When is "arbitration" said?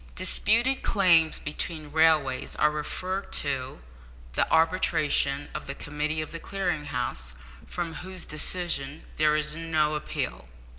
4.51-5.47